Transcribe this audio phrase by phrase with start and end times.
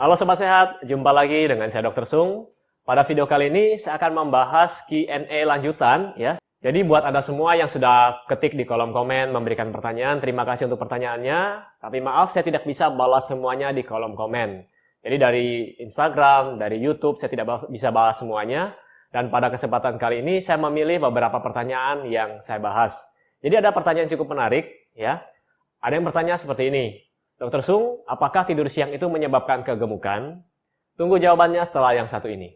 [0.00, 2.08] Halo Sobat Sehat, jumpa lagi dengan saya Dr.
[2.08, 2.48] Sung.
[2.88, 6.40] Pada video kali ini saya akan membahas Q&A lanjutan ya.
[6.64, 10.80] Jadi buat Anda semua yang sudah ketik di kolom komen memberikan pertanyaan, terima kasih untuk
[10.80, 11.40] pertanyaannya.
[11.84, 14.64] Tapi maaf saya tidak bisa balas semuanya di kolom komen.
[15.04, 18.72] Jadi dari Instagram, dari YouTube saya tidak bisa balas semuanya.
[19.12, 23.04] Dan pada kesempatan kali ini saya memilih beberapa pertanyaan yang saya bahas.
[23.44, 24.64] Jadi ada pertanyaan cukup menarik
[24.96, 25.20] ya.
[25.84, 27.09] Ada yang bertanya seperti ini.
[27.40, 30.44] Dokter Sung, apakah tidur siang itu menyebabkan kegemukan?
[30.92, 32.52] Tunggu jawabannya setelah yang satu ini.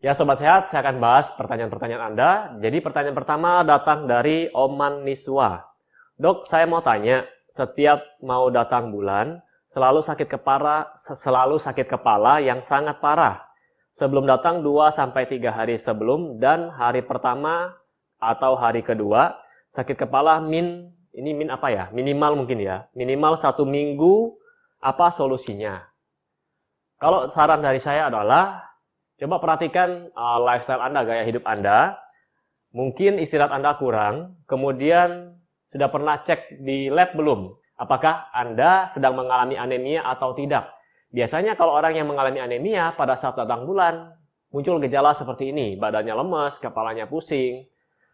[0.00, 2.56] Ya Sobat Sehat, saya akan bahas pertanyaan-pertanyaan Anda.
[2.64, 5.68] Jadi pertanyaan pertama datang dari Oman Niswa.
[6.16, 12.64] Dok, saya mau tanya, setiap mau datang bulan, selalu sakit kepala, selalu sakit kepala yang
[12.64, 13.47] sangat parah.
[13.92, 17.74] Sebelum datang 2 sampai 3 hari sebelum dan hari pertama
[18.20, 19.36] atau hari kedua,
[19.72, 21.84] sakit kepala min ini min apa ya?
[21.90, 22.86] Minimal mungkin ya.
[22.94, 24.38] Minimal satu minggu
[24.78, 25.82] apa solusinya?
[26.98, 28.68] Kalau saran dari saya adalah
[29.18, 31.98] Coba perhatikan uh, lifestyle Anda, gaya hidup Anda.
[32.70, 35.34] Mungkin istirahat Anda kurang, kemudian
[35.66, 37.50] sudah pernah cek di lab belum?
[37.74, 40.70] Apakah Anda sedang mengalami anemia atau tidak?
[41.08, 44.12] Biasanya kalau orang yang mengalami anemia pada saat datang bulan,
[44.52, 47.64] muncul gejala seperti ini, badannya lemes, kepalanya pusing.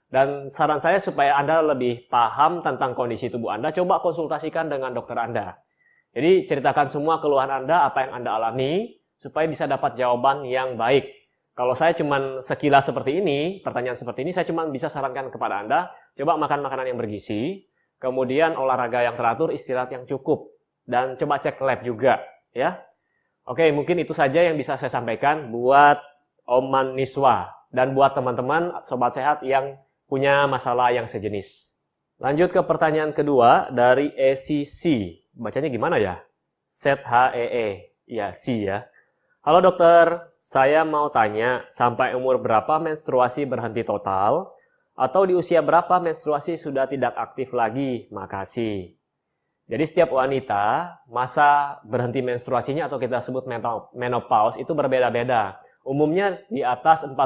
[0.06, 5.18] Dan saran saya supaya Anda lebih paham tentang kondisi tubuh Anda, coba konsultasikan dengan dokter
[5.18, 5.58] Anda.
[6.14, 11.10] Jadi ceritakan semua keluhan Anda, apa yang Anda alami, supaya bisa dapat jawaban yang baik.
[11.54, 15.90] Kalau saya cuma sekilas seperti ini, pertanyaan seperti ini, saya cuma bisa sarankan kepada Anda,
[16.14, 17.66] coba makan makanan yang bergizi,
[17.98, 20.50] kemudian olahraga yang teratur, istirahat yang cukup,
[20.86, 22.22] dan coba cek lab juga,
[22.55, 22.80] ya.
[23.44, 26.00] Oke, mungkin itu saja yang bisa saya sampaikan buat
[26.48, 29.74] Oman Niswa, dan buat teman-teman sobat sehat yang
[30.06, 31.74] punya masalah yang sejenis.
[32.22, 35.19] Lanjut ke pertanyaan kedua dari ECC.
[35.34, 36.22] Bacanya gimana ya?
[36.70, 37.68] Set H E E.
[38.06, 38.86] Ya, C ya.
[39.42, 44.55] Halo dokter, saya mau tanya sampai umur berapa menstruasi berhenti total
[44.95, 48.07] atau di usia berapa menstruasi sudah tidak aktif lagi?
[48.14, 48.95] Makasih.
[49.64, 53.48] Jadi setiap wanita masa berhenti menstruasinya atau kita sebut
[53.97, 55.57] menopause itu berbeda-beda.
[55.85, 57.17] Umumnya di atas 48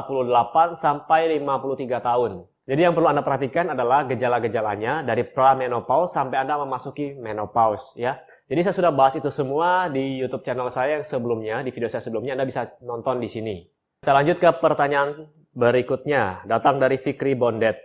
[0.75, 2.31] sampai 53 tahun.
[2.69, 8.19] Jadi yang perlu Anda perhatikan adalah gejala-gejalanya dari pramenopause sampai Anda memasuki menopause ya.
[8.49, 12.01] Jadi saya sudah bahas itu semua di YouTube channel saya yang sebelumnya, di video saya
[12.01, 13.61] sebelumnya Anda bisa nonton di sini.
[14.01, 17.77] Kita lanjut ke pertanyaan berikutnya, datang dari Fikri Bondet.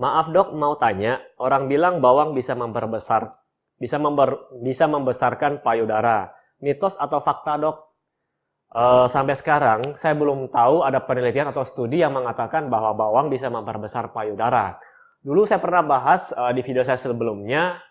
[0.00, 3.41] Maaf dok, mau tanya, orang bilang bawang bisa memperbesar,
[3.82, 6.30] bisa, member, bisa membesarkan payudara.
[6.62, 7.90] Mitos atau fakta dok?
[8.72, 13.50] Uh, sampai sekarang saya belum tahu ada penelitian atau studi yang mengatakan bahwa bawang bisa
[13.50, 14.78] memperbesar payudara.
[15.20, 17.82] Dulu saya pernah bahas uh, di video saya sebelumnya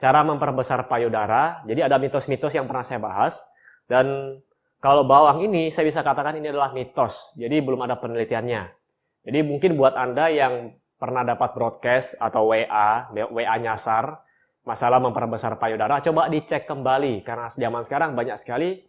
[0.00, 1.62] cara memperbesar payudara.
[1.68, 3.44] Jadi ada mitos-mitos yang pernah saya bahas.
[3.86, 4.40] Dan
[4.80, 7.30] kalau bawang ini saya bisa katakan ini adalah mitos.
[7.38, 8.62] Jadi belum ada penelitiannya.
[9.24, 14.24] Jadi mungkin buat Anda yang pernah dapat broadcast atau WA, WA nyasar,
[14.64, 17.22] masalah memperbesar payudara, coba dicek kembali.
[17.22, 18.80] Karena zaman sekarang banyak sekali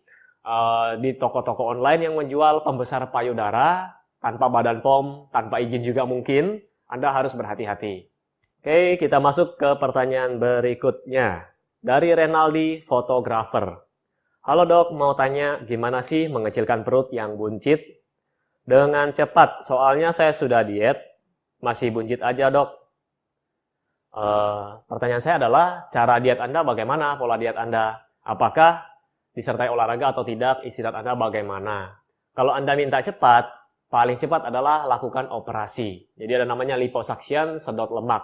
[0.47, 3.91] uh, di toko-toko online yang menjual pembesar payudara
[4.23, 6.63] tanpa badan POM, tanpa izin juga mungkin.
[6.89, 8.07] Anda harus berhati-hati.
[8.65, 11.53] Oke, kita masuk ke pertanyaan berikutnya.
[11.85, 13.77] Dari Renaldi, fotografer.
[14.41, 18.05] Halo dok, mau tanya gimana sih mengecilkan perut yang buncit?
[18.65, 20.97] Dengan cepat, soalnya saya sudah diet,
[21.61, 22.84] masih buncit aja dok.
[24.15, 27.99] Uh, pertanyaan saya adalah, cara diet Anda bagaimana, pola diet Anda?
[28.23, 28.79] Apakah
[29.35, 31.99] disertai olahraga atau tidak, istirahat Anda bagaimana?
[32.31, 33.43] Kalau Anda minta cepat,
[33.91, 36.15] paling cepat adalah lakukan operasi.
[36.15, 38.23] Jadi ada namanya liposuction sedot lemak.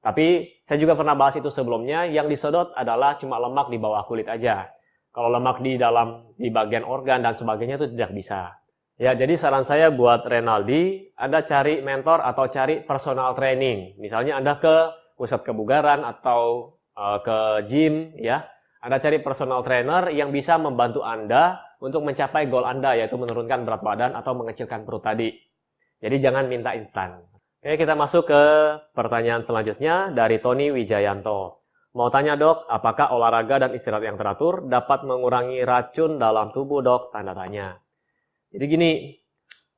[0.00, 4.32] Tapi saya juga pernah bahas itu sebelumnya, yang disedot adalah cuma lemak di bawah kulit
[4.32, 4.64] aja.
[5.12, 8.56] Kalau lemak di dalam di bagian organ dan sebagainya itu tidak bisa.
[8.98, 14.00] Ya, jadi saran saya buat Renaldi, Anda cari mentor atau cari personal training.
[14.00, 14.76] Misalnya Anda ke
[15.18, 18.46] pusat kebugaran atau uh, ke gym ya.
[18.78, 23.82] Anda cari personal trainer yang bisa membantu Anda untuk mencapai goal Anda yaitu menurunkan berat
[23.82, 25.34] badan atau mengecilkan perut tadi.
[25.98, 27.18] Jadi jangan minta instan.
[27.58, 28.42] Oke, kita masuk ke
[28.94, 31.58] pertanyaan selanjutnya dari Tony Wijayanto.
[31.98, 37.10] Mau tanya dok, apakah olahraga dan istirahat yang teratur dapat mengurangi racun dalam tubuh dok?
[37.10, 37.74] Tanda tanya.
[38.54, 38.92] Jadi gini,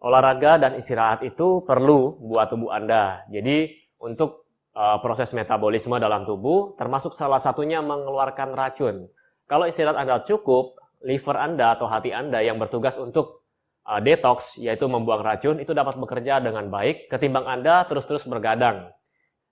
[0.04, 3.24] olahraga dan istirahat itu perlu buat tubuh Anda.
[3.32, 3.72] Jadi
[4.04, 9.10] untuk proses metabolisme dalam tubuh, termasuk salah satunya mengeluarkan racun.
[9.50, 13.42] Kalau istirahat Anda cukup, liver Anda atau hati Anda yang bertugas untuk
[13.88, 18.94] uh, detox, yaitu membuang racun, itu dapat bekerja dengan baik ketimbang Anda terus-terus bergadang.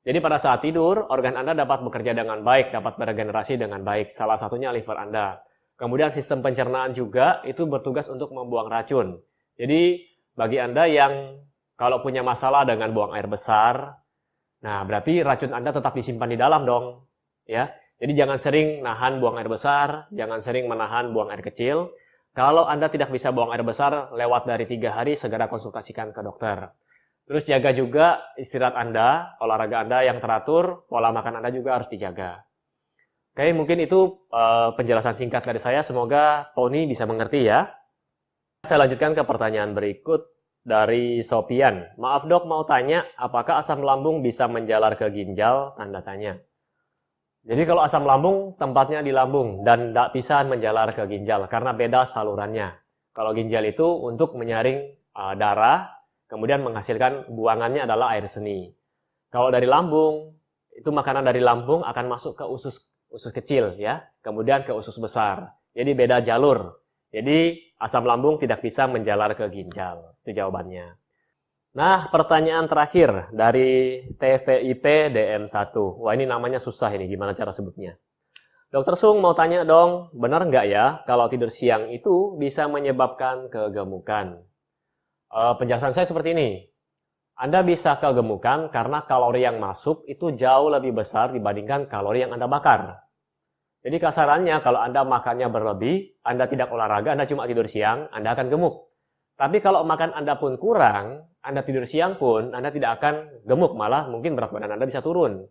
[0.07, 4.15] Jadi pada saat tidur, organ Anda dapat bekerja dengan baik, dapat beregenerasi dengan baik.
[4.15, 5.43] Salah satunya liver Anda.
[5.77, 9.21] Kemudian sistem pencernaan juga itu bertugas untuk membuang racun.
[9.59, 10.01] Jadi
[10.33, 11.43] bagi Anda yang
[11.79, 13.95] kalau punya masalah dengan buang air besar,
[14.59, 17.07] nah berarti racun Anda tetap disimpan di dalam dong.
[17.49, 21.91] Ya, Jadi jangan sering nahan buang air besar, jangan sering menahan buang air kecil.
[22.37, 26.71] Kalau Anda tidak bisa buang air besar lewat dari tiga hari, segera konsultasikan ke dokter.
[27.29, 28.07] Terus jaga juga
[28.39, 32.47] istirahat Anda, olahraga Anda yang teratur, pola makan Anda juga harus dijaga.
[33.35, 35.85] Oke, mungkin itu uh, penjelasan singkat dari saya.
[35.85, 37.69] Semoga Tony bisa mengerti ya.
[38.63, 40.38] Saya lanjutkan ke pertanyaan berikut
[40.69, 41.97] dari Sopian.
[41.97, 45.73] Maaf dok, mau tanya, apakah asam lambung bisa menjalar ke ginjal?
[45.81, 46.37] Tanda tanya.
[47.49, 52.05] Jadi kalau asam lambung tempatnya di lambung dan tidak bisa menjalar ke ginjal karena beda
[52.05, 52.77] salurannya.
[53.17, 54.85] Kalau ginjal itu untuk menyaring
[55.17, 55.89] uh, darah
[56.29, 58.69] kemudian menghasilkan buangannya adalah air seni.
[59.33, 60.37] Kalau dari lambung,
[60.77, 65.57] itu makanan dari lambung akan masuk ke usus usus kecil ya, kemudian ke usus besar.
[65.73, 66.77] Jadi beda jalur.
[67.09, 70.17] Jadi asam lambung tidak bisa menjalar ke ginjal.
[70.25, 70.97] Itu jawabannya.
[71.79, 75.77] Nah, pertanyaan terakhir dari TVIP DM1.
[76.01, 77.95] Wah, ini namanya susah ini, gimana cara sebutnya?
[78.69, 84.45] Dokter Sung mau tanya dong, benar nggak ya kalau tidur siang itu bisa menyebabkan kegemukan?
[85.33, 86.69] Uh, penjelasan saya seperti ini.
[87.39, 92.45] Anda bisa kegemukan karena kalori yang masuk itu jauh lebih besar dibandingkan kalori yang Anda
[92.51, 93.08] bakar.
[93.79, 98.51] Jadi kasarannya kalau Anda makannya berlebih, Anda tidak olahraga, Anda cuma tidur siang, Anda akan
[98.51, 98.91] gemuk.
[99.39, 104.11] Tapi kalau makan Anda pun kurang, Anda tidur siang pun, Anda tidak akan gemuk, malah
[104.11, 105.47] mungkin berat badan Anda bisa turun.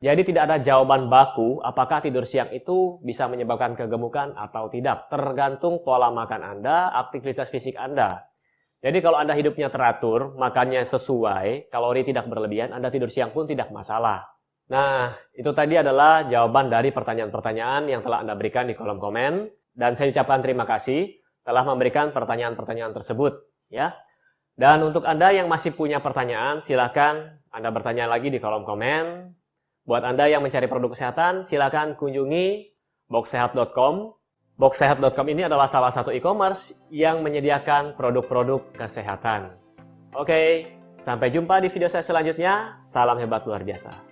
[0.00, 5.12] Jadi tidak ada jawaban baku apakah tidur siang itu bisa menyebabkan kegemukan atau tidak.
[5.12, 8.28] Tergantung pola makan Anda, aktivitas fisik Anda.
[8.80, 13.68] Jadi kalau Anda hidupnya teratur, makannya sesuai, kalori tidak berlebihan, Anda tidur siang pun tidak
[13.68, 14.24] masalah.
[14.70, 19.50] Nah, itu tadi adalah jawaban dari pertanyaan-pertanyaan yang telah Anda berikan di kolom komen.
[19.74, 21.10] Dan saya ucapkan terima kasih
[21.42, 23.34] telah memberikan pertanyaan-pertanyaan tersebut.
[23.66, 23.94] ya.
[24.54, 29.34] Dan untuk Anda yang masih punya pertanyaan, silakan Anda bertanya lagi di kolom komen.
[29.88, 32.70] Buat Anda yang mencari produk kesehatan, silakan kunjungi
[33.10, 34.20] boxsehat.com
[34.60, 39.56] Boxsehat.com ini adalah salah satu e-commerce yang menyediakan produk-produk kesehatan.
[40.12, 40.68] Oke,
[41.00, 42.84] sampai jumpa di video saya selanjutnya.
[42.84, 44.09] Salam hebat luar biasa.